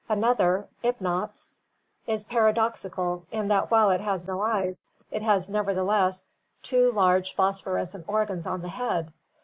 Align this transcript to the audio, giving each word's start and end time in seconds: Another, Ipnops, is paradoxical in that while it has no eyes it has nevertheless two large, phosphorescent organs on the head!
Another, 0.09 0.67
Ipnops, 0.83 1.59
is 2.07 2.25
paradoxical 2.25 3.27
in 3.29 3.49
that 3.49 3.69
while 3.69 3.91
it 3.91 4.01
has 4.01 4.25
no 4.25 4.41
eyes 4.41 4.81
it 5.11 5.21
has 5.21 5.47
nevertheless 5.47 6.25
two 6.63 6.91
large, 6.91 7.35
phosphorescent 7.35 8.05
organs 8.07 8.47
on 8.47 8.63
the 8.63 8.69
head! 8.69 9.13